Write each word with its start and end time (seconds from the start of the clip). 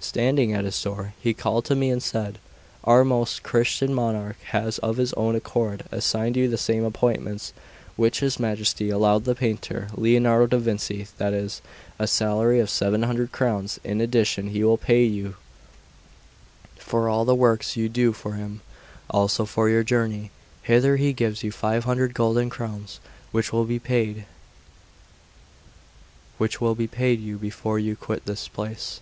Standing 0.00 0.52
at 0.52 0.64
his 0.64 0.82
door, 0.82 1.14
he 1.20 1.32
called 1.32 1.64
to 1.66 1.76
me 1.76 1.90
and 1.90 2.02
said: 2.02 2.40
"Our 2.82 3.04
most 3.04 3.44
Christian 3.44 3.94
monarch 3.94 4.36
has 4.46 4.78
of 4.80 4.96
his 4.96 5.12
own 5.12 5.36
accord 5.36 5.84
assigned 5.92 6.36
you 6.36 6.48
the 6.48 6.58
same 6.58 6.82
appointments 6.82 7.52
which 7.94 8.18
his 8.18 8.40
Majesty 8.40 8.90
allowed 8.90 9.22
the 9.24 9.36
painter 9.36 9.86
Lionardo 9.94 10.48
da 10.48 10.56
Vinci, 10.58 11.06
that 11.18 11.32
is, 11.32 11.62
a 12.00 12.08
salary 12.08 12.58
of 12.58 12.68
seven 12.68 13.04
hundred 13.04 13.30
crowns; 13.30 13.78
in 13.84 14.00
addition, 14.00 14.48
he 14.48 14.64
will 14.64 14.76
pay 14.76 15.04
you 15.04 15.36
for 16.74 17.08
all 17.08 17.24
the 17.24 17.36
works 17.36 17.76
you 17.76 17.88
do 17.88 18.12
for 18.12 18.32
him; 18.32 18.62
also 19.08 19.44
for 19.44 19.68
your 19.68 19.84
journey 19.84 20.32
hither 20.64 20.96
he 20.96 21.12
gives 21.12 21.44
you 21.44 21.52
five 21.52 21.84
hundred 21.84 22.12
golden 22.12 22.50
crowns, 22.50 22.98
which 23.30 23.52
will 23.52 23.64
be 23.64 23.78
paid 23.78 24.26
you 26.40 27.38
before 27.38 27.78
you 27.78 27.94
quit 27.94 28.24
this 28.24 28.48
place." 28.48 28.98